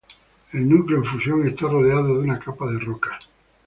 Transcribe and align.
El 0.51 0.67
núcleo 0.67 0.97
en 0.97 1.05
fusión 1.05 1.47
está 1.47 1.67
rodeado 1.67 2.07
de 2.15 2.23
una 2.23 2.39
capa 2.39 2.65
de 2.71 2.79
rocas. 2.79 3.29